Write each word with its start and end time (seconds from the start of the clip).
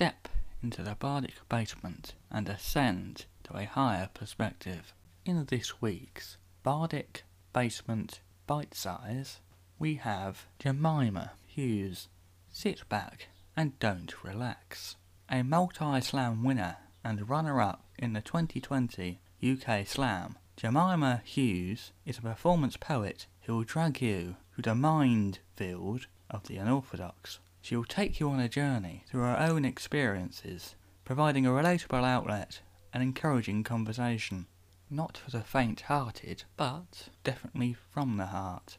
step 0.00 0.30
into 0.62 0.82
the 0.82 0.94
bardic 0.94 1.34
basement 1.50 2.14
and 2.30 2.48
ascend 2.48 3.26
to 3.44 3.54
a 3.54 3.66
higher 3.66 4.08
perspective. 4.14 4.94
In 5.26 5.44
this 5.44 5.82
week's 5.82 6.38
bardic 6.62 7.24
basement 7.52 8.20
bite 8.46 8.74
size, 8.74 9.40
we 9.78 9.96
have 9.96 10.46
Jemima 10.58 11.32
Hughes. 11.46 12.08
Sit 12.50 12.88
back 12.88 13.28
and 13.54 13.78
don't 13.78 14.24
relax. 14.24 14.96
A 15.30 15.42
multi 15.42 16.00
slam 16.00 16.44
winner 16.44 16.78
and 17.04 17.28
runner 17.28 17.60
up 17.60 17.84
in 17.98 18.14
the 18.14 18.22
2020 18.22 19.20
UK 19.44 19.86
Slam, 19.86 20.38
Jemima 20.56 21.20
Hughes 21.26 21.92
is 22.06 22.16
a 22.16 22.22
performance 22.22 22.78
poet 22.78 23.26
who 23.42 23.54
will 23.54 23.64
drag 23.64 24.00
you 24.00 24.36
through 24.54 24.62
the 24.62 24.74
minefield 24.74 26.06
of 26.30 26.44
the 26.48 26.56
unorthodox. 26.56 27.38
She 27.60 27.76
will 27.76 27.84
take 27.84 28.20
you 28.20 28.30
on 28.30 28.40
a 28.40 28.48
journey 28.48 29.04
through 29.08 29.22
her 29.22 29.38
own 29.38 29.64
experiences, 29.64 30.74
providing 31.04 31.46
a 31.46 31.50
relatable 31.50 32.04
outlet 32.04 32.60
and 32.92 33.02
encouraging 33.02 33.64
conversation. 33.64 34.46
Not 34.88 35.16
for 35.18 35.30
the 35.30 35.42
faint 35.42 35.82
hearted, 35.82 36.44
but 36.56 37.10
definitely 37.22 37.74
from 37.74 38.16
the 38.16 38.26
heart. 38.26 38.78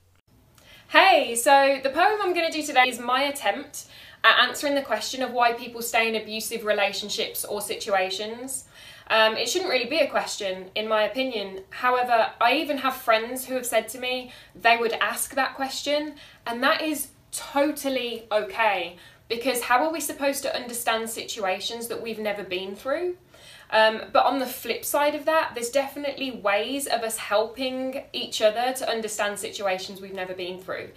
Hey, 0.89 1.35
so 1.35 1.79
the 1.81 1.89
poem 1.89 2.19
I'm 2.21 2.33
going 2.33 2.51
to 2.51 2.57
do 2.57 2.65
today 2.65 2.89
is 2.89 2.99
my 2.99 3.23
attempt 3.23 3.85
at 4.25 4.39
answering 4.45 4.75
the 4.75 4.81
question 4.81 5.21
of 5.21 5.31
why 5.31 5.53
people 5.53 5.81
stay 5.81 6.09
in 6.09 6.21
abusive 6.21 6.65
relationships 6.65 7.45
or 7.45 7.61
situations. 7.61 8.65
Um, 9.07 9.37
it 9.37 9.47
shouldn't 9.47 9.71
really 9.71 9.89
be 9.89 9.99
a 9.99 10.09
question, 10.09 10.69
in 10.75 10.89
my 10.89 11.03
opinion. 11.03 11.61
However, 11.69 12.31
I 12.41 12.55
even 12.55 12.79
have 12.79 12.95
friends 12.95 13.45
who 13.45 13.53
have 13.55 13.65
said 13.65 13.87
to 13.89 13.99
me 13.99 14.31
they 14.53 14.75
would 14.75 14.93
ask 14.93 15.33
that 15.35 15.55
question, 15.55 16.15
and 16.45 16.61
that 16.61 16.81
is 16.81 17.09
totally 17.31 18.27
okay 18.31 18.97
because 19.29 19.61
how 19.61 19.85
are 19.85 19.91
we 19.91 20.01
supposed 20.01 20.43
to 20.43 20.53
understand 20.53 21.09
situations 21.09 21.87
that 21.87 22.01
we've 22.01 22.19
never 22.19 22.43
been 22.43 22.75
through? 22.75 23.15
Um, 23.71 24.01
but 24.11 24.25
on 24.25 24.39
the 24.39 24.45
flip 24.45 24.83
side 24.83 25.15
of 25.15 25.23
that, 25.25 25.51
there's 25.55 25.69
definitely 25.69 26.31
ways 26.31 26.85
of 26.87 27.01
us 27.01 27.17
helping 27.17 28.03
each 28.11 28.41
other 28.41 28.73
to 28.73 28.89
understand 28.89 29.39
situations 29.39 30.01
we've 30.01 30.13
never 30.13 30.33
been 30.33 30.59
through. 30.59 30.89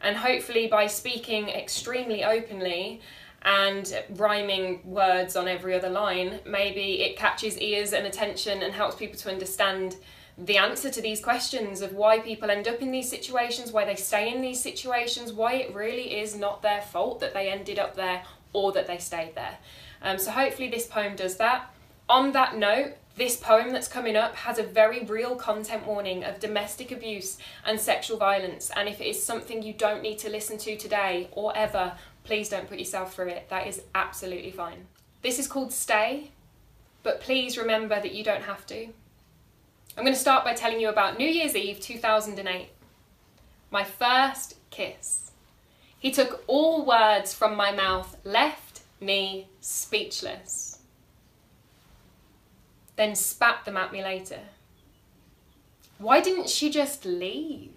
And 0.00 0.16
hopefully, 0.16 0.68
by 0.68 0.86
speaking 0.86 1.48
extremely 1.48 2.22
openly 2.24 3.00
and 3.42 3.92
rhyming 4.10 4.80
words 4.84 5.34
on 5.34 5.48
every 5.48 5.74
other 5.74 5.90
line, 5.90 6.38
maybe 6.46 7.02
it 7.02 7.16
catches 7.16 7.58
ears 7.58 7.92
and 7.92 8.06
attention 8.06 8.62
and 8.62 8.72
helps 8.72 8.94
people 8.94 9.18
to 9.18 9.30
understand 9.30 9.96
the 10.44 10.56
answer 10.56 10.90
to 10.90 11.02
these 11.02 11.20
questions 11.20 11.82
of 11.82 11.92
why 11.92 12.18
people 12.18 12.50
end 12.50 12.66
up 12.66 12.80
in 12.80 12.90
these 12.90 13.10
situations, 13.10 13.72
why 13.72 13.84
they 13.84 13.96
stay 13.96 14.32
in 14.32 14.40
these 14.40 14.62
situations, 14.62 15.32
why 15.32 15.54
it 15.54 15.74
really 15.74 16.18
is 16.18 16.34
not 16.34 16.62
their 16.62 16.80
fault 16.80 17.20
that 17.20 17.34
they 17.34 17.50
ended 17.50 17.78
up 17.78 17.94
there 17.94 18.22
or 18.52 18.72
that 18.72 18.86
they 18.86 18.98
stayed 18.98 19.34
there. 19.34 19.58
Um, 20.02 20.18
so, 20.18 20.30
hopefully, 20.30 20.68
this 20.68 20.86
poem 20.86 21.14
does 21.14 21.36
that. 21.36 21.70
On 22.08 22.32
that 22.32 22.56
note, 22.56 22.94
this 23.16 23.36
poem 23.36 23.70
that's 23.70 23.86
coming 23.86 24.16
up 24.16 24.34
has 24.34 24.58
a 24.58 24.62
very 24.62 25.04
real 25.04 25.36
content 25.36 25.86
warning 25.86 26.24
of 26.24 26.40
domestic 26.40 26.90
abuse 26.90 27.36
and 27.66 27.78
sexual 27.78 28.16
violence. 28.16 28.70
And 28.74 28.88
if 28.88 29.00
it 29.00 29.06
is 29.06 29.22
something 29.22 29.62
you 29.62 29.74
don't 29.74 30.02
need 30.02 30.18
to 30.20 30.30
listen 30.30 30.56
to 30.58 30.76
today 30.76 31.28
or 31.32 31.54
ever, 31.54 31.92
please 32.24 32.48
don't 32.48 32.68
put 32.68 32.78
yourself 32.78 33.14
through 33.14 33.28
it. 33.28 33.48
That 33.50 33.66
is 33.66 33.82
absolutely 33.94 34.52
fine. 34.52 34.86
This 35.20 35.38
is 35.38 35.46
called 35.46 35.72
Stay, 35.72 36.30
but 37.02 37.20
please 37.20 37.58
remember 37.58 38.00
that 38.00 38.14
you 38.14 38.24
don't 38.24 38.44
have 38.44 38.64
to. 38.68 38.88
I'm 39.96 40.04
going 40.04 40.14
to 40.14 40.20
start 40.20 40.44
by 40.44 40.54
telling 40.54 40.80
you 40.80 40.88
about 40.88 41.18
New 41.18 41.28
Year's 41.28 41.56
Eve 41.56 41.80
2008. 41.80 42.68
My 43.70 43.84
first 43.84 44.56
kiss. 44.70 45.32
He 45.98 46.10
took 46.10 46.42
all 46.46 46.84
words 46.84 47.34
from 47.34 47.56
my 47.56 47.72
mouth, 47.72 48.16
left 48.24 48.80
me 49.00 49.48
speechless 49.60 50.80
then 53.00 53.14
spat 53.14 53.64
them 53.64 53.78
at 53.78 53.92
me 53.92 54.02
later. 54.02 54.40
Why 55.96 56.20
didn't 56.20 56.50
she 56.50 56.68
just 56.68 57.06
leave? 57.06 57.72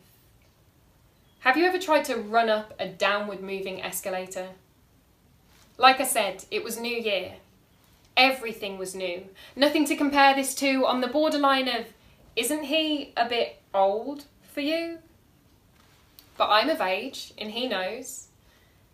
Have 1.40 1.56
you 1.56 1.66
ever 1.66 1.80
tried 1.80 2.04
to 2.06 2.18
run 2.18 2.50
up 2.50 2.74
a 2.78 2.90
downward 2.90 3.42
moving 3.42 3.82
escalator? 3.82 4.50
Like 5.78 6.02
I 6.02 6.04
said, 6.04 6.44
it 6.52 6.62
was 6.62 6.78
New 6.78 6.94
Year. 6.94 7.36
Everything 8.18 8.78
was 8.78 8.96
new. 8.96 9.24
Nothing 9.56 9.86
to 9.86 9.96
compare 9.96 10.36
this 10.36 10.54
to 10.56 10.86
on 10.86 11.00
the 11.00 11.08
borderline 11.08 11.70
of, 11.70 11.86
isn't 12.36 12.64
he 12.64 13.14
a 13.16 13.28
bit 13.28 13.62
old 13.74 14.26
for 14.42 14.62
you? 14.62 15.00
But 16.38 16.50
I'm 16.50 16.70
of 16.70 16.82
age, 16.82 17.34
and 17.38 17.52
he 17.52 17.68
knows. 17.68 18.28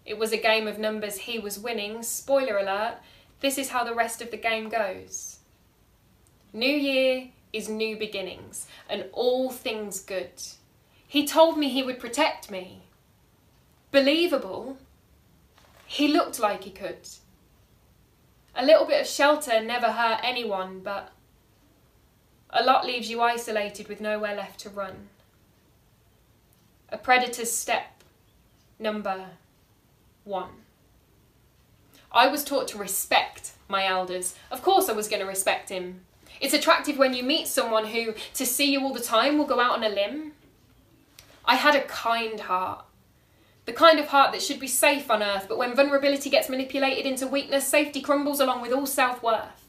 It 0.05 0.17
was 0.17 0.31
a 0.31 0.37
game 0.37 0.67
of 0.67 0.79
numbers 0.79 1.17
he 1.19 1.39
was 1.39 1.59
winning. 1.59 2.03
Spoiler 2.03 2.57
alert, 2.57 2.95
this 3.39 3.57
is 3.57 3.69
how 3.69 3.83
the 3.83 3.95
rest 3.95 4.21
of 4.21 4.31
the 4.31 4.37
game 4.37 4.69
goes. 4.69 5.39
New 6.51 6.65
Year 6.65 7.29
is 7.53 7.69
new 7.69 7.97
beginnings 7.97 8.67
and 8.89 9.05
all 9.13 9.49
things 9.49 9.99
good. 9.99 10.31
He 11.07 11.25
told 11.25 11.57
me 11.57 11.69
he 11.69 11.83
would 11.83 11.99
protect 11.99 12.51
me. 12.51 12.83
Believable. 13.91 14.77
He 15.85 16.07
looked 16.07 16.39
like 16.39 16.63
he 16.63 16.71
could. 16.71 17.07
A 18.55 18.65
little 18.65 18.85
bit 18.85 19.01
of 19.01 19.07
shelter 19.07 19.61
never 19.61 19.91
hurt 19.91 20.19
anyone, 20.23 20.81
but 20.81 21.11
a 22.49 22.63
lot 22.63 22.85
leaves 22.85 23.09
you 23.09 23.21
isolated 23.21 23.87
with 23.87 24.01
nowhere 24.01 24.35
left 24.35 24.59
to 24.61 24.69
run. 24.69 25.09
A 26.89 26.97
predator's 26.97 27.51
step 27.51 28.03
number 28.79 29.25
one. 30.23 30.49
I 32.11 32.27
was 32.27 32.43
taught 32.43 32.67
to 32.69 32.77
respect 32.77 33.51
my 33.67 33.85
elders. 33.85 34.35
Of 34.49 34.63
course, 34.63 34.89
I 34.89 34.93
was 34.93 35.07
going 35.07 35.21
to 35.21 35.27
respect 35.27 35.69
him. 35.69 36.01
It's 36.41 36.53
attractive 36.53 36.97
when 36.97 37.13
you 37.13 37.21
meet 37.21 37.47
someone 37.47 37.85
who, 37.85 38.13
to 38.33 38.45
see 38.45 38.71
you 38.71 38.81
all 38.81 38.93
the 38.93 38.99
time, 38.99 39.37
will 39.37 39.45
go 39.45 39.59
out 39.59 39.77
on 39.77 39.83
a 39.83 39.89
limb. 39.89 40.31
I 41.45 41.55
had 41.55 41.75
a 41.75 41.83
kind 41.83 42.39
heart. 42.39 42.85
The 43.65 43.73
kind 43.73 43.99
of 43.99 44.07
heart 44.07 44.31
that 44.31 44.41
should 44.41 44.59
be 44.59 44.67
safe 44.67 45.11
on 45.11 45.21
earth, 45.21 45.45
but 45.47 45.59
when 45.59 45.75
vulnerability 45.75 46.31
gets 46.31 46.49
manipulated 46.49 47.05
into 47.05 47.27
weakness, 47.27 47.67
safety 47.67 48.01
crumbles 48.01 48.39
along 48.39 48.61
with 48.61 48.71
all 48.71 48.87
self 48.87 49.21
worth. 49.21 49.68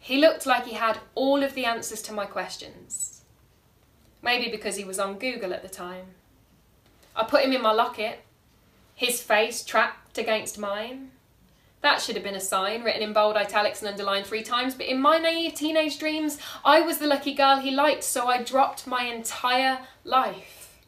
He 0.00 0.18
looked 0.18 0.46
like 0.46 0.64
he 0.64 0.74
had 0.74 0.98
all 1.14 1.42
of 1.42 1.54
the 1.54 1.66
answers 1.66 2.02
to 2.02 2.12
my 2.12 2.24
questions. 2.24 3.22
Maybe 4.22 4.50
because 4.50 4.76
he 4.76 4.84
was 4.84 4.98
on 4.98 5.18
Google 5.18 5.52
at 5.52 5.62
the 5.62 5.68
time. 5.68 6.06
I 7.14 7.24
put 7.24 7.44
him 7.44 7.52
in 7.52 7.62
my 7.62 7.72
locket, 7.72 8.20
his 8.94 9.22
face 9.22 9.62
trapped 9.62 10.18
against 10.18 10.58
mine. 10.58 11.10
That 11.82 12.00
should 12.00 12.14
have 12.16 12.24
been 12.24 12.34
a 12.34 12.40
sign, 12.40 12.82
written 12.82 13.02
in 13.02 13.12
bold 13.12 13.36
italics 13.36 13.80
and 13.80 13.90
underlined 13.90 14.26
three 14.26 14.42
times, 14.42 14.74
but 14.74 14.86
in 14.86 15.00
my 15.00 15.18
naive 15.18 15.54
teenage 15.54 15.98
dreams, 15.98 16.38
I 16.64 16.80
was 16.80 16.98
the 16.98 17.06
lucky 17.06 17.34
girl 17.34 17.58
he 17.58 17.70
liked, 17.70 18.04
so 18.04 18.26
I 18.26 18.42
dropped 18.42 18.86
my 18.86 19.04
entire 19.04 19.80
life. 20.04 20.78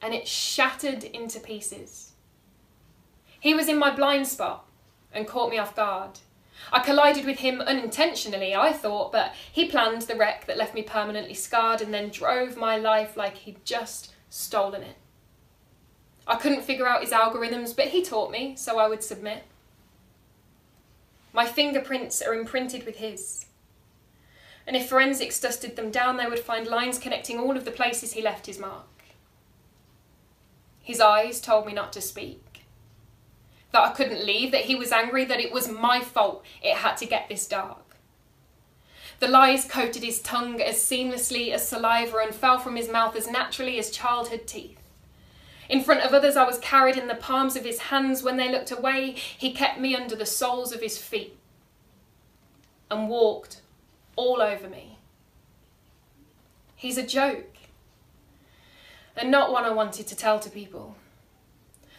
And 0.00 0.14
it 0.14 0.28
shattered 0.28 1.04
into 1.04 1.40
pieces. 1.40 2.12
He 3.40 3.54
was 3.54 3.68
in 3.68 3.78
my 3.78 3.94
blind 3.94 4.26
spot 4.28 4.66
and 5.12 5.26
caught 5.26 5.50
me 5.50 5.58
off 5.58 5.76
guard. 5.76 6.20
I 6.70 6.80
collided 6.80 7.24
with 7.24 7.38
him 7.38 7.60
unintentionally, 7.60 8.54
I 8.54 8.72
thought, 8.72 9.10
but 9.10 9.34
he 9.50 9.68
planned 9.68 10.02
the 10.02 10.16
wreck 10.16 10.46
that 10.46 10.56
left 10.56 10.74
me 10.74 10.82
permanently 10.82 11.34
scarred 11.34 11.80
and 11.80 11.92
then 11.92 12.10
drove 12.10 12.56
my 12.56 12.76
life 12.76 13.16
like 13.16 13.38
he'd 13.38 13.64
just 13.64 14.12
stolen 14.30 14.82
it. 14.82 14.96
I 16.26 16.36
couldn't 16.36 16.62
figure 16.62 16.86
out 16.86 17.02
his 17.02 17.10
algorithms, 17.10 17.74
but 17.74 17.88
he 17.88 18.02
taught 18.02 18.30
me, 18.30 18.54
so 18.56 18.78
I 18.78 18.88
would 18.88 19.02
submit. 19.02 19.44
My 21.32 21.46
fingerprints 21.46 22.22
are 22.22 22.34
imprinted 22.34 22.84
with 22.84 22.96
his. 22.96 23.46
And 24.66 24.76
if 24.76 24.88
forensics 24.88 25.40
dusted 25.40 25.76
them 25.76 25.90
down, 25.90 26.16
they 26.16 26.26
would 26.26 26.38
find 26.38 26.66
lines 26.66 26.98
connecting 26.98 27.38
all 27.38 27.56
of 27.56 27.64
the 27.64 27.70
places 27.70 28.12
he 28.12 28.22
left 28.22 28.46
his 28.46 28.58
mark. 28.58 28.86
His 30.80 31.00
eyes 31.00 31.40
told 31.40 31.66
me 31.66 31.72
not 31.72 31.92
to 31.94 32.00
speak. 32.00 32.51
That 33.72 33.88
I 33.88 33.92
couldn't 33.92 34.24
leave, 34.24 34.52
that 34.52 34.66
he 34.66 34.74
was 34.74 34.92
angry, 34.92 35.24
that 35.24 35.40
it 35.40 35.52
was 35.52 35.68
my 35.68 36.00
fault 36.00 36.44
it 36.62 36.76
had 36.76 36.96
to 36.98 37.06
get 37.06 37.28
this 37.28 37.46
dark. 37.46 37.96
The 39.18 39.28
lies 39.28 39.64
coated 39.64 40.02
his 40.02 40.20
tongue 40.20 40.60
as 40.60 40.76
seamlessly 40.76 41.52
as 41.52 41.66
saliva 41.66 42.18
and 42.18 42.34
fell 42.34 42.58
from 42.58 42.76
his 42.76 42.90
mouth 42.90 43.14
as 43.16 43.30
naturally 43.30 43.78
as 43.78 43.90
childhood 43.90 44.46
teeth. 44.46 44.78
In 45.68 45.82
front 45.82 46.02
of 46.02 46.12
others, 46.12 46.36
I 46.36 46.44
was 46.44 46.58
carried 46.58 46.96
in 46.96 47.06
the 47.06 47.14
palms 47.14 47.56
of 47.56 47.64
his 47.64 47.78
hands. 47.78 48.22
When 48.22 48.36
they 48.36 48.50
looked 48.50 48.72
away, 48.72 49.12
he 49.12 49.52
kept 49.52 49.80
me 49.80 49.94
under 49.94 50.16
the 50.16 50.26
soles 50.26 50.72
of 50.72 50.80
his 50.80 50.98
feet 50.98 51.38
and 52.90 53.08
walked 53.08 53.62
all 54.16 54.42
over 54.42 54.68
me. 54.68 54.98
He's 56.74 56.98
a 56.98 57.06
joke, 57.06 57.56
and 59.16 59.30
not 59.30 59.52
one 59.52 59.64
I 59.64 59.70
wanted 59.70 60.08
to 60.08 60.16
tell 60.16 60.40
to 60.40 60.50
people. 60.50 60.96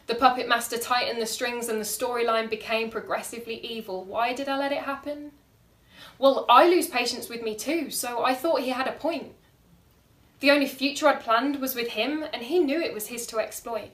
The 0.08 0.16
puppet 0.16 0.50
master 0.50 0.78
tightened 0.78 1.22
the 1.22 1.26
strings 1.26 1.70
and 1.70 1.80
the 1.80 1.86
storyline 1.86 2.50
became 2.50 2.90
progressively 2.90 3.56
evil. 3.66 4.04
Why 4.04 4.34
did 4.34 4.50
I 4.50 4.58
let 4.58 4.74
it 4.74 4.84
happen? 4.84 5.32
Well, 6.20 6.46
I 6.50 6.68
lose 6.68 6.88
patience 6.88 7.30
with 7.30 7.42
me 7.42 7.56
too, 7.56 7.90
so 7.90 8.24
I 8.24 8.34
thought 8.34 8.62
he 8.62 8.70
had 8.70 8.88
a 8.88 8.94
point. 8.94 9.34
The 10.42 10.52
only 10.52 10.68
future 10.68 11.08
I'd 11.08 11.22
planned 11.22 11.62
was 11.62 11.74
with 11.74 11.90
him, 11.90 12.26
and 12.34 12.44
he 12.44 12.60
knew 12.60 12.82
it 12.82 12.94
was 12.94 13.08
his 13.08 13.26
to 13.28 13.40
exploit. 13.40 13.92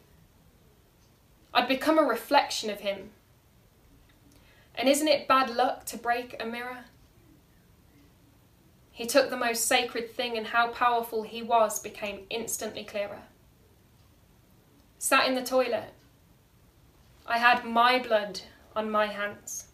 I'd 1.53 1.67
become 1.67 1.99
a 1.99 2.03
reflection 2.03 2.69
of 2.69 2.79
him, 2.79 3.11
And 4.73 4.89
isn't 4.89 5.07
it 5.07 5.27
bad 5.27 5.49
luck 5.49 5.85
to 5.87 5.97
break 5.97 6.41
a 6.41 6.45
mirror? 6.45 6.85
He 8.91 9.05
took 9.05 9.29
the 9.29 9.37
most 9.37 9.65
sacred 9.65 10.11
thing, 10.13 10.37
and 10.37 10.47
how 10.47 10.69
powerful 10.69 11.23
he 11.23 11.43
was 11.43 11.79
became 11.79 12.25
instantly 12.29 12.83
clearer. 12.83 13.21
Sat 14.97 15.27
in 15.27 15.35
the 15.35 15.43
toilet. 15.43 15.93
I 17.29 17.37
had 17.37 17.63
my 17.63 17.99
blood 17.99 18.41
on 18.75 18.89
my 18.89 19.05
hands. 19.05 19.67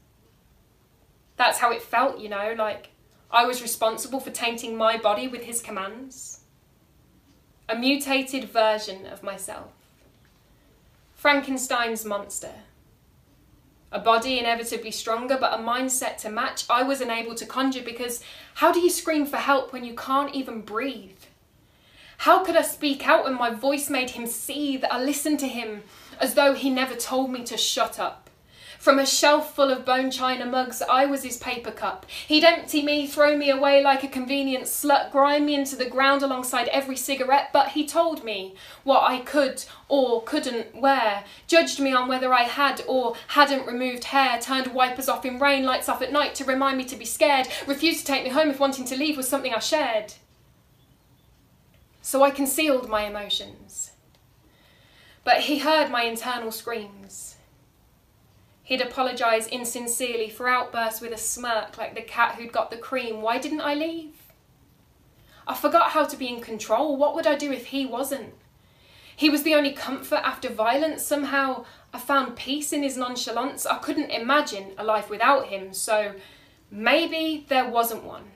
That's 1.38 1.60
how 1.60 1.72
it 1.72 1.82
felt, 1.82 2.20
you 2.20 2.28
know, 2.28 2.54
like 2.58 2.90
I 3.32 3.46
was 3.46 3.62
responsible 3.62 4.20
for 4.20 4.30
tainting 4.30 4.76
my 4.76 4.98
body 4.98 5.30
with 5.30 5.44
his 5.44 5.62
commands. 5.62 6.42
A 7.70 7.76
mutated 7.78 8.50
version 8.50 9.06
of 9.06 9.24
myself. 9.24 9.72
Frankenstein's 11.14 12.04
monster. 12.04 12.52
A 13.90 14.00
body 14.00 14.38
inevitably 14.38 14.92
stronger, 14.92 15.38
but 15.40 15.58
a 15.58 15.64
mindset 15.64 16.18
to 16.18 16.30
match, 16.30 16.66
I 16.70 16.84
was 16.84 17.00
unable 17.00 17.36
to 17.36 17.46
conjure 17.46 17.84
because 17.84 18.22
how 18.56 18.74
do 18.74 18.82
you 18.82 18.90
scream 18.90 19.26
for 19.26 19.38
help 19.38 19.72
when 19.72 19.86
you 19.86 19.96
can't 19.96 20.36
even 20.36 20.60
breathe? 20.60 21.24
How 22.20 22.44
could 22.44 22.58
I 22.58 22.64
speak 22.64 23.08
out 23.08 23.24
when 23.24 23.36
my 23.36 23.50
voice 23.52 23.90
made 23.90 24.12
him 24.12 24.28
seethe? 24.28 24.84
I 24.92 25.02
listened 25.02 25.40
to 25.40 25.48
him 25.48 25.84
as 26.20 26.34
though 26.34 26.54
he 26.54 26.70
never 26.70 26.96
told 26.96 27.32
me 27.32 27.44
to 27.44 27.58
shut 27.58 28.00
up. 28.00 28.26
From 28.86 29.00
a 29.00 29.06
shelf 29.08 29.56
full 29.56 29.72
of 29.72 29.84
bone 29.84 30.12
china 30.12 30.46
mugs, 30.46 30.80
I 30.80 31.08
was 31.08 31.24
his 31.24 31.38
paper 31.38 31.72
cup. 31.72 32.06
He'd 32.28 32.44
empty 32.44 32.84
me, 32.84 33.08
throw 33.08 33.36
me 33.36 33.50
away 33.50 33.82
like 33.82 34.04
a 34.04 34.08
convenient 34.08 34.66
slut, 34.66 35.12
grind 35.12 35.48
me 35.48 35.56
into 35.56 35.76
the 35.76 35.90
ground 35.90 36.22
alongside 36.22 36.68
every 36.68 36.96
cigarette, 36.96 37.50
but 37.52 37.70
he 37.70 37.88
told 37.88 38.24
me 38.24 38.54
what 38.84 39.02
I 39.02 39.22
could 39.22 39.66
or 39.90 40.22
couldn't 40.22 40.76
wear, 40.76 41.24
judged 41.48 41.80
me 41.80 41.94
on 41.94 42.08
whether 42.08 42.32
I 42.32 42.44
had 42.44 42.84
or 42.88 43.16
hadn't 43.30 43.66
removed 43.66 44.04
hair, 44.04 44.40
turned 44.40 44.68
wipers 44.68 45.10
off 45.10 45.26
in 45.26 45.40
rain, 45.40 45.66
lights 45.66 45.90
off 45.90 46.04
at 46.04 46.12
night 46.12 46.36
to 46.36 46.46
remind 46.46 46.78
me 46.78 46.86
to 46.86 46.96
be 46.96 47.06
scared, 47.06 47.48
refused 47.66 48.02
to 48.02 48.06
take 48.06 48.24
me 48.24 48.30
home 48.30 48.52
if 48.52 48.60
wanting 48.60 48.86
to 48.86 48.96
leave 48.96 49.18
was 49.18 49.28
something 49.28 49.52
I 49.52 49.58
shared. 49.58 50.14
So 52.04 52.22
I 52.22 52.30
concealed 52.30 52.88
my 52.88 53.06
emotions. 53.06 53.94
But 55.26 55.42
he 55.42 55.58
heard 55.58 55.90
my 55.90 56.04
internal 56.04 56.52
screams. 56.52 57.36
He'd 58.64 58.80
apologise 58.80 59.48
insincerely 59.48 60.30
for 60.30 60.48
outbursts 60.48 61.02
with 61.02 61.12
a 61.12 61.18
smirk 61.18 61.78
like 61.78 61.96
the 61.96 62.02
cat 62.02 62.36
who'd 62.36 62.54
got 62.54 62.72
the 62.72 62.78
cream. 62.78 63.22
Why 63.22 63.40
didn't 63.40 63.62
I 63.62 63.74
leave? 63.74 64.14
I 65.48 65.56
forgot 65.56 65.92
how 65.92 66.06
to 66.06 66.16
be 66.16 66.30
in 66.30 66.42
control. 66.42 66.96
What 66.96 67.16
would 67.16 67.28
I 67.28 67.36
do 67.36 67.52
if 67.52 67.68
he 67.68 67.86
wasn't? 67.86 68.34
He 69.16 69.30
was 69.30 69.44
the 69.44 69.56
only 69.56 69.72
comfort 69.72 70.22
after 70.24 70.50
violence. 70.50 71.04
Somehow 71.04 71.66
I 71.92 72.00
found 72.00 72.36
peace 72.36 72.72
in 72.72 72.84
his 72.84 72.98
nonchalance. 72.98 73.66
I 73.66 73.78
couldn't 73.80 74.12
imagine 74.12 74.74
a 74.78 74.84
life 74.84 75.10
without 75.10 75.48
him, 75.48 75.74
so 75.74 76.14
maybe 76.70 77.46
there 77.50 77.68
wasn't 77.68 78.04
one. 78.04 78.32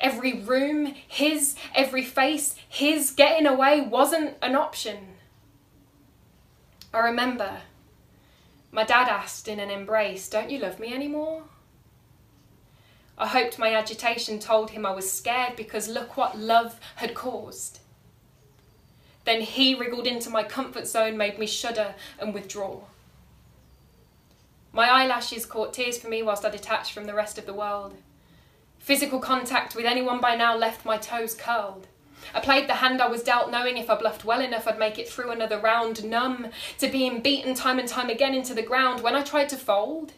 Every 0.00 0.40
room, 0.40 0.94
his, 1.06 1.54
every 1.74 2.02
face, 2.02 2.56
his 2.66 3.10
getting 3.10 3.46
away 3.46 3.82
wasn't 3.82 4.36
an 4.40 4.54
option. 4.54 5.13
I 6.94 7.00
remember 7.00 7.58
my 8.70 8.84
dad 8.84 9.08
asked 9.08 9.48
in 9.48 9.58
an 9.58 9.70
embrace, 9.70 10.28
Don't 10.28 10.50
you 10.50 10.60
love 10.60 10.78
me 10.78 10.94
anymore? 10.94 11.42
I 13.18 13.26
hoped 13.26 13.58
my 13.58 13.74
agitation 13.74 14.38
told 14.38 14.70
him 14.70 14.86
I 14.86 14.92
was 14.92 15.12
scared 15.12 15.56
because 15.56 15.88
look 15.88 16.16
what 16.16 16.38
love 16.38 16.78
had 16.96 17.14
caused. 17.14 17.80
Then 19.24 19.40
he 19.40 19.74
wriggled 19.74 20.06
into 20.06 20.30
my 20.30 20.44
comfort 20.44 20.86
zone, 20.86 21.16
made 21.16 21.38
me 21.38 21.46
shudder 21.46 21.94
and 22.18 22.32
withdraw. 22.32 22.80
My 24.72 24.88
eyelashes 24.88 25.46
caught 25.46 25.72
tears 25.72 25.98
for 25.98 26.08
me 26.08 26.22
whilst 26.22 26.44
I 26.44 26.50
detached 26.50 26.92
from 26.92 27.06
the 27.06 27.14
rest 27.14 27.38
of 27.38 27.46
the 27.46 27.54
world. 27.54 27.94
Physical 28.78 29.18
contact 29.18 29.74
with 29.74 29.84
anyone 29.84 30.20
by 30.20 30.36
now 30.36 30.56
left 30.56 30.84
my 30.84 30.98
toes 30.98 31.34
curled. 31.34 31.88
I 32.32 32.40
played 32.40 32.68
the 32.68 32.74
hand 32.74 33.00
I 33.00 33.08
was 33.08 33.22
dealt, 33.22 33.50
knowing 33.50 33.76
if 33.76 33.90
I 33.90 33.96
bluffed 33.96 34.24
well 34.24 34.40
enough 34.40 34.66
I'd 34.66 34.78
make 34.78 34.98
it 34.98 35.08
through 35.08 35.30
another 35.30 35.58
round, 35.58 36.04
numb 36.04 36.48
to 36.78 36.88
being 36.88 37.20
beaten 37.20 37.54
time 37.54 37.78
and 37.78 37.88
time 37.88 38.08
again 38.08 38.34
into 38.34 38.54
the 38.54 38.62
ground. 38.62 39.02
When 39.02 39.14
I 39.14 39.22
tried 39.22 39.48
to 39.50 39.56
fold, 39.56 40.12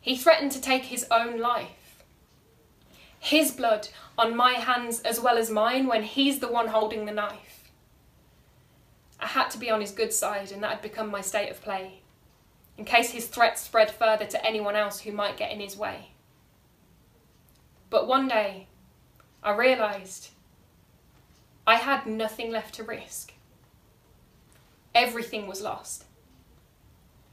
he 0.00 0.16
threatened 0.16 0.52
to 0.52 0.60
take 0.60 0.84
his 0.84 1.06
own 1.10 1.38
life. 1.38 2.04
His 3.18 3.50
blood 3.50 3.88
on 4.18 4.36
my 4.36 4.52
hands 4.52 5.00
as 5.00 5.20
well 5.20 5.38
as 5.38 5.50
mine 5.50 5.86
when 5.86 6.02
he's 6.02 6.38
the 6.38 6.48
one 6.48 6.68
holding 6.68 7.06
the 7.06 7.12
knife. 7.12 7.70
I 9.18 9.26
had 9.26 9.48
to 9.50 9.58
be 9.58 9.70
on 9.70 9.80
his 9.80 9.92
good 9.92 10.12
side, 10.12 10.52
and 10.52 10.62
that 10.62 10.70
had 10.70 10.82
become 10.82 11.10
my 11.10 11.22
state 11.22 11.50
of 11.50 11.62
play, 11.62 12.02
in 12.76 12.84
case 12.84 13.10
his 13.10 13.26
threats 13.26 13.62
spread 13.62 13.90
further 13.90 14.26
to 14.26 14.46
anyone 14.46 14.76
else 14.76 15.00
who 15.00 15.12
might 15.12 15.36
get 15.36 15.50
in 15.50 15.60
his 15.60 15.76
way. 15.76 16.10
But 17.88 18.06
one 18.06 18.28
day, 18.28 18.66
I 19.42 19.54
realised 19.54 20.30
I 21.66 21.76
had 21.76 22.06
nothing 22.06 22.50
left 22.50 22.74
to 22.76 22.84
risk. 22.84 23.32
Everything 24.94 25.46
was 25.46 25.60
lost. 25.60 26.04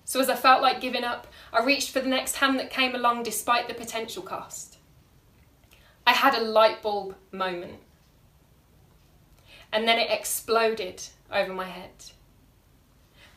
So, 0.06 0.20
as 0.20 0.30
I 0.30 0.36
felt 0.36 0.62
like 0.62 0.82
giving 0.82 1.04
up, 1.04 1.28
I 1.54 1.64
reached 1.64 1.92
for 1.92 2.00
the 2.00 2.10
next 2.10 2.38
hand 2.38 2.60
that 2.60 2.70
came 2.70 2.94
along 2.94 3.24
despite 3.24 3.68
the 3.68 3.74
potential 3.74 4.24
cost. 4.24 4.78
I 6.06 6.14
had 6.14 6.34
a 6.34 6.42
light 6.42 6.82
bulb 6.82 7.16
moment. 7.32 7.80
And 9.72 9.88
then 9.88 9.98
it 9.98 10.12
exploded 10.12 11.04
over 11.32 11.54
my 11.54 11.66
head. 11.66 12.12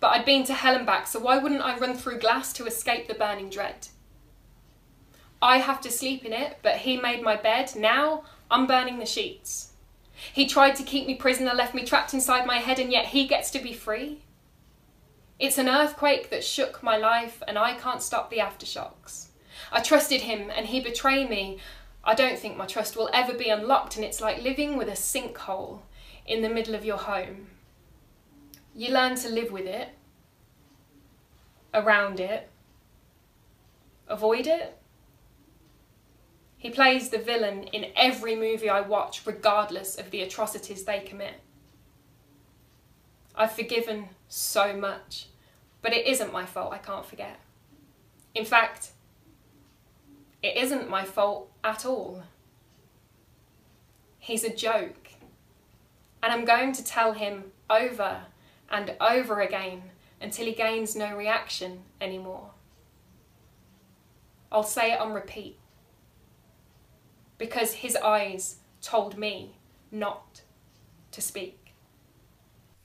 But 0.00 0.08
I'd 0.08 0.24
been 0.24 0.44
to 0.44 0.54
hell 0.54 0.74
and 0.74 0.84
back, 0.84 1.06
so 1.06 1.20
why 1.20 1.38
wouldn't 1.38 1.62
I 1.62 1.78
run 1.78 1.94
through 1.94 2.18
glass 2.18 2.52
to 2.54 2.66
escape 2.66 3.06
the 3.06 3.14
burning 3.14 3.48
dread? 3.48 3.88
I 5.40 5.58
have 5.58 5.80
to 5.82 5.90
sleep 5.90 6.24
in 6.24 6.32
it, 6.32 6.58
but 6.62 6.78
he 6.78 6.96
made 6.96 7.22
my 7.22 7.36
bed. 7.36 7.72
Now 7.76 8.24
I'm 8.50 8.66
burning 8.66 8.98
the 8.98 9.06
sheets. 9.06 9.72
He 10.32 10.46
tried 10.46 10.76
to 10.76 10.82
keep 10.82 11.06
me 11.06 11.14
prisoner, 11.14 11.52
left 11.54 11.74
me 11.74 11.84
trapped 11.84 12.14
inside 12.14 12.46
my 12.46 12.58
head, 12.58 12.78
and 12.78 12.90
yet 12.90 13.06
he 13.06 13.26
gets 13.26 13.50
to 13.50 13.58
be 13.58 13.72
free. 13.72 14.22
It's 15.38 15.58
an 15.58 15.68
earthquake 15.68 16.30
that 16.30 16.44
shook 16.44 16.82
my 16.82 16.96
life, 16.96 17.42
and 17.46 17.58
I 17.58 17.74
can't 17.74 18.02
stop 18.02 18.30
the 18.30 18.38
aftershocks. 18.38 19.28
I 19.70 19.82
trusted 19.82 20.22
him, 20.22 20.50
and 20.54 20.66
he 20.66 20.80
betrayed 20.80 21.28
me. 21.28 21.58
I 22.02 22.14
don't 22.14 22.38
think 22.38 22.56
my 22.56 22.66
trust 22.66 22.96
will 22.96 23.10
ever 23.12 23.34
be 23.34 23.50
unlocked, 23.50 23.96
and 23.96 24.04
it's 24.04 24.20
like 24.20 24.42
living 24.42 24.76
with 24.76 24.88
a 24.88 24.92
sinkhole 24.92 25.80
in 26.26 26.42
the 26.42 26.48
middle 26.48 26.74
of 26.74 26.84
your 26.84 26.98
home. 26.98 27.48
You 28.74 28.92
learn 28.92 29.16
to 29.16 29.28
live 29.28 29.52
with 29.52 29.66
it, 29.66 29.88
around 31.74 32.20
it, 32.20 32.48
avoid 34.08 34.46
it, 34.46 34.78
he 36.58 36.70
plays 36.70 37.10
the 37.10 37.18
villain 37.18 37.64
in 37.64 37.86
every 37.96 38.34
movie 38.34 38.68
I 38.68 38.80
watch, 38.80 39.22
regardless 39.26 39.96
of 39.96 40.10
the 40.10 40.22
atrocities 40.22 40.84
they 40.84 41.00
commit. 41.00 41.40
I've 43.34 43.52
forgiven 43.52 44.08
so 44.28 44.74
much, 44.74 45.26
but 45.82 45.92
it 45.92 46.06
isn't 46.06 46.32
my 46.32 46.46
fault 46.46 46.72
I 46.72 46.78
can't 46.78 47.04
forget. 47.04 47.38
In 48.34 48.44
fact, 48.44 48.92
it 50.42 50.56
isn't 50.56 50.88
my 50.88 51.04
fault 51.04 51.50
at 51.62 51.84
all. 51.84 52.22
He's 54.18 54.44
a 54.44 54.54
joke. 54.54 55.10
And 56.22 56.32
I'm 56.32 56.44
going 56.44 56.72
to 56.72 56.84
tell 56.84 57.12
him 57.12 57.52
over 57.68 58.22
and 58.70 58.96
over 59.00 59.40
again 59.40 59.82
until 60.20 60.46
he 60.46 60.52
gains 60.52 60.96
no 60.96 61.14
reaction 61.14 61.82
anymore. 62.00 62.50
I'll 64.50 64.62
say 64.62 64.92
it 64.92 65.00
on 65.00 65.12
repeat 65.12 65.58
because 67.38 67.74
his 67.74 67.96
eyes 67.96 68.56
told 68.80 69.18
me 69.18 69.56
not 69.90 70.42
to 71.12 71.20
speak. 71.20 71.74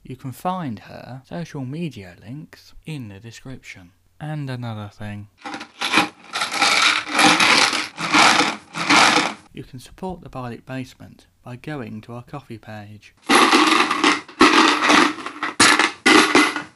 You 0.02 0.16
can 0.16 0.32
find 0.32 0.80
her 0.80 1.22
social 1.28 1.64
media 1.64 2.16
links 2.20 2.74
in 2.86 3.08
the 3.08 3.20
description. 3.20 3.92
And 4.20 4.48
another 4.48 4.88
thing. 4.92 5.28
You 9.52 9.64
can 9.64 9.80
support 9.80 10.22
the 10.22 10.30
Bardic 10.30 10.64
Basement 10.64 11.26
by 11.42 11.56
going 11.56 12.00
to 12.02 12.14
our 12.14 12.22
Ko-fi 12.22 12.56
page. 12.56 13.14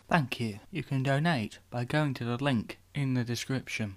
Thank 0.08 0.40
you. 0.40 0.60
You 0.70 0.82
can 0.82 1.02
donate 1.02 1.58
by 1.70 1.84
going 1.84 2.14
to 2.14 2.24
the 2.24 2.36
link 2.42 2.78
in 2.94 3.14
the 3.14 3.24
description. 3.24 3.94